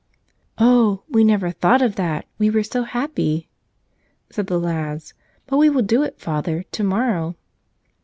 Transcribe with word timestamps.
"Oh, 0.57 1.03
we 1.07 1.23
never 1.23 1.51
thought 1.51 1.83
of 1.83 1.93
that, 1.97 2.25
we 2.39 2.49
were 2.49 2.63
so 2.63 2.81
happy!" 2.81 3.49
said 4.31 4.47
the 4.47 4.59
lads. 4.59 5.13
"But 5.45 5.57
we 5.57 5.69
will 5.69 5.83
do 5.83 6.01
it, 6.01 6.19
Father, 6.19 6.63
tomorrow." 6.71 7.35